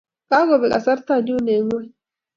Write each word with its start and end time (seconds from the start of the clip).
Kakobek 0.29 0.71
kasarta 0.73 1.13
nyu 1.25 1.35
eng 1.53 1.63
ngony. 1.65 1.87